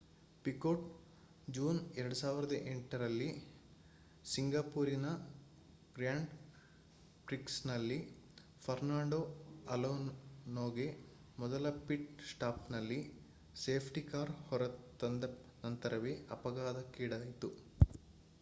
[0.45, 0.85] ಪಿಕೊಟ್
[1.47, 3.27] ಜೂ 2008 ರಲ್ಲಿ
[4.25, 5.07] ಸಿಂಗಪೂರಿನ
[5.95, 6.31] ಗ್ರ್ಯಾಂಡ್
[7.27, 7.99] ಪ್ರಿಕ್ಸ್ನಲ್ಲಿ
[8.61, 9.19] ಫರ್ನಾಂಡೋ
[9.67, 10.87] ಅಲೋನೋಗೆ
[11.37, 12.99] ಮೊದಲ ಪಿಟ್ ಸ್ಟಾಪ್ನಲ್ಲಿ
[13.55, 15.23] ಸೇಫ್ಟಿ ಕಾರ್ ಹೊರತಂದ
[15.63, 17.51] ನಂತರವೇ ಅಪಘಾತಕ್ಕಿಡಾಯಿತು